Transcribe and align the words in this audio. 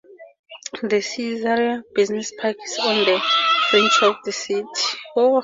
The 0.81 0.99
Caesarea 1.09 1.83
Business 1.93 2.33
Park 2.41 2.57
is 2.65 2.79
on 2.79 2.95
the 3.05 3.21
fringe 3.69 3.99
of 4.01 4.15
the 4.25 4.31
city. 4.31 4.65